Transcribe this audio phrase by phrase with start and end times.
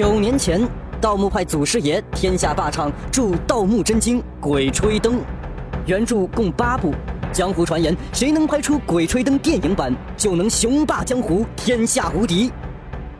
[0.00, 0.66] 九年前，
[0.98, 5.16] 盗墓派祖师爷天下霸唱著《盗墓真经·鬼吹灯》，
[5.84, 6.94] 原著共八部。
[7.34, 12.50] 江湖传言，谁能拍出《鬼吹灯》电影版，就能雄霸江湖，天下无敌。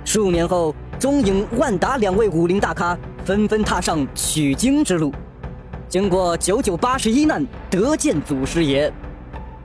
[0.07, 5.13] 数年后，中影、万达两位武林大咖纷纷踏上取经之路，
[5.87, 8.91] 经过九九八十一难，得见祖师爷。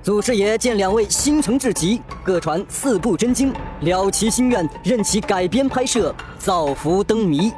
[0.04, 3.54] 祖师爷见两位心诚至极，各传四部真经，
[3.86, 7.52] 了其心愿，任其改编拍摄，造福灯迷。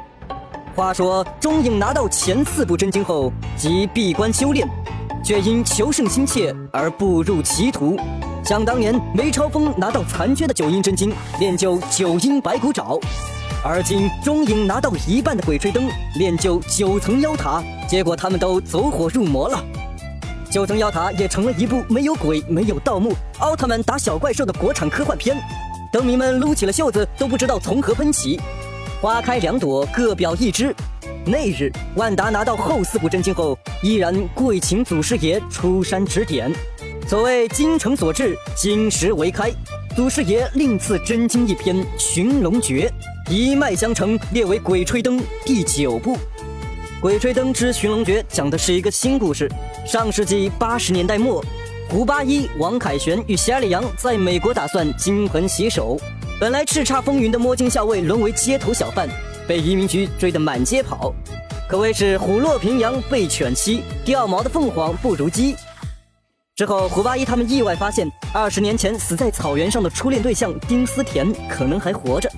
[0.76, 4.68] 话说，中影拿到前四部真经后，即闭关修炼。
[5.24, 7.98] 却因求胜心切而步入歧途。
[8.44, 12.98] 想当年，梅超风拿到残缺的九阴真经，练就九阴白骨爪；
[13.64, 17.62] 而今钟影拿到一半的鬼吹灯，练就九层妖塔。
[17.88, 19.62] 结果他们都走火入魔了。
[20.50, 25.36] 九层妖塔也成了一部没有鬼、没有盗墓、奥特曼打小怪兽的国产科幻片。
[25.90, 28.38] 灯迷们撸起了袖子，都不知道从何喷起。
[29.00, 30.74] 花开两朵，各表一枝。
[31.24, 36.52] 那日，万达拿到后四部真经后，依然跪请祖师爷出山指点。
[37.06, 39.50] 所谓精诚所至，金石为开。
[39.96, 42.92] 祖师爷另赐真经一篇《寻龙诀》，
[43.32, 46.16] 一脉相承，列为《鬼吹灯》第九部。
[47.00, 49.50] 《鬼吹灯之寻龙诀》讲的是一个新故事。
[49.86, 51.42] 上世纪八十年代末，
[51.90, 55.98] 胡八一、王凯旋与夏里阳在美国打算金盆洗手，
[56.38, 59.08] 本来叱咤风云的摸金校尉沦为街头小贩。
[59.46, 61.14] 被移民局追得满街跑，
[61.66, 65.56] 可谓是虎落平阳被犬欺，掉毛的凤凰不如鸡。
[66.54, 72.30] 之后，胡八一他们意外发现，二十年前死在草原上的初恋对象丁思甜可能还活着。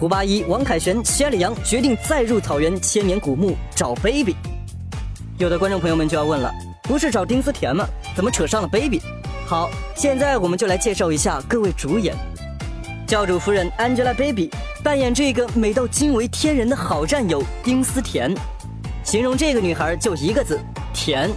[0.00, 4.34] 胡八一、王凯旋、谢里阳决定再入草原千年古墓找 baby。
[5.38, 6.52] 有的观众朋友们就要问了，
[6.88, 7.86] 不是找丁思甜吗？
[8.16, 9.02] 怎么扯上了 baby？
[9.46, 12.16] 好，现在我们就来介绍一下各位主演。
[13.06, 14.50] 教主夫人 Angelababy
[14.82, 18.34] 扮演这个美到惊为天人的好战友丁思甜，
[19.04, 20.58] 形容这个女孩就一个字：
[20.94, 21.30] 甜。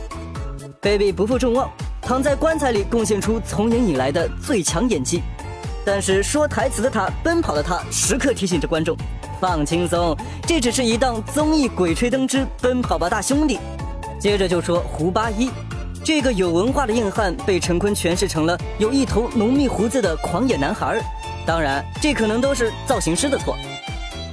[0.81, 1.69] Baby 不负众望，
[2.01, 5.21] 躺在棺材里贡献出从影以来的最强演技。
[5.85, 8.95] 但是说台词的她，奔跑的她，时刻提醒着观众
[9.41, 10.15] 放轻松，
[10.47, 13.57] 这只是一档综艺《鬼吹灯之奔跑吧大兄弟》。
[14.21, 15.49] 接着就说胡八一，
[16.03, 21.01] 这个有文化的硬汉被陈坤诠释成了有一头浓密胡子的狂野男孩。
[21.43, 23.57] 当然，这可能都是造型师的错。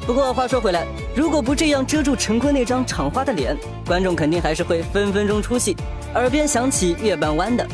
[0.06, 3.56] 不过话说回来，如果不这样遮住陈坤那张敞花的脸，
[3.87, 5.75] 观众肯定还是会分分钟出戏，
[6.15, 7.66] 耳边响起月半弯的。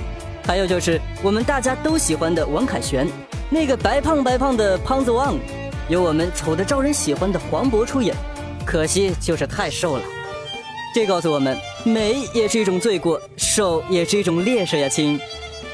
[0.46, 3.08] 还有就是我们大家都喜欢的王凯旋，
[3.50, 5.34] 那个白胖白胖的胖子王，
[5.88, 8.14] 由我们丑的招人喜欢的黄渤出演，
[8.64, 10.02] 可惜就是太瘦了。
[10.94, 15.18] 这告诉我们，美也是一种罪过，瘦也是一种劣势呀，亲。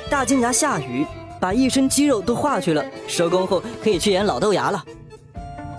[0.09, 1.07] 大金牙夏雨。
[1.41, 4.85] 把一身肌肉都化去了，收工后可以去演老豆芽了。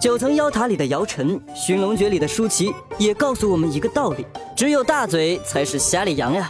[0.02, 4.26] 九层妖塔里的姚晨，寻龙诀里的舒淇，也告诉我们一个道理：
[4.56, 6.50] 只有大嘴才是虾里羊呀。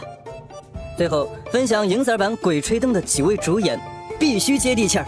[0.96, 3.78] 最后分享银色版《鬼吹灯》的几位主演，
[4.18, 5.06] 必须接地气儿。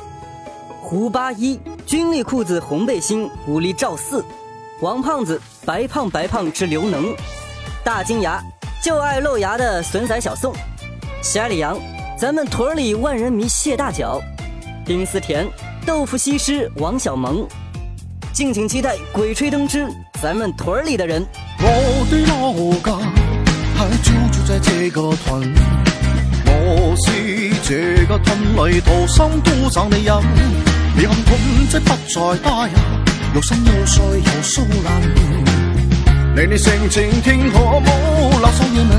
[0.82, 4.22] 胡八一，军力裤子红背心，武力赵四；
[4.82, 7.14] 王胖子，白胖白胖之刘能；
[7.84, 8.42] 大金牙，
[8.82, 10.54] 就爱露牙的损仔小宋；
[11.22, 11.78] 虾里羊。
[12.18, 14.22] 咱们屯里万人迷谢大脚，
[14.86, 15.46] 丁思甜，
[15.84, 17.46] 豆腐西施王小蒙，
[18.32, 19.86] 敬请期待《鬼吹灯之
[20.22, 21.22] 咱们屯里的人》。
[21.58, 23.06] 我的老家
[23.76, 25.52] 还就住在这个屯，
[26.46, 30.16] 我是这个屯里土生土长的人，
[30.96, 32.72] 离开屯即不再打扰，
[33.34, 35.63] 又深又碎又疏冷。
[36.36, 38.93] 你的性情听可冇，那双眼。